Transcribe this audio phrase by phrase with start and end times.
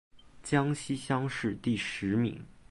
[0.41, 2.43] 江西乡试第十名。